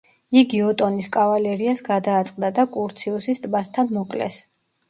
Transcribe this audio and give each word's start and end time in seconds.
იგი 0.39 0.61
ოტონის 0.67 1.09
კავალერიას 1.17 1.85
გადააწყდა 1.89 2.51
და 2.61 2.65
კურციუსის 2.79 3.45
ტბასთან 3.47 3.93
მოკლეს. 4.01 4.41